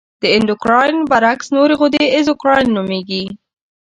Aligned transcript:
د 0.21 0.23
اندورکراین 0.35 0.97
برعکس 1.11 1.47
نورې 1.55 1.73
غدې 1.79 2.03
اګزوکراین 2.15 2.67
نومیږي. 2.77 3.23